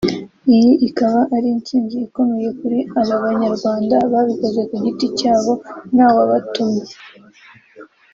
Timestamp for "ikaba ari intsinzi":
0.87-1.95